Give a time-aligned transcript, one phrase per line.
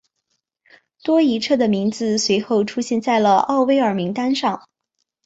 [1.03, 4.63] 多伊彻的名字随后出现在了奥威尔名单上。